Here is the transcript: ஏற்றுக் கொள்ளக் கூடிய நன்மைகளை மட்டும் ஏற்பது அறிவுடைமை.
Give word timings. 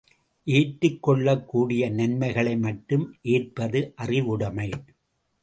ஏற்றுக் 0.47 1.03
கொள்ளக் 1.03 1.47
கூடிய 1.47 1.89
நன்மைகளை 1.89 2.57
மட்டும் 2.57 3.05
ஏற்பது 3.21 3.93
அறிவுடைமை. 3.95 4.69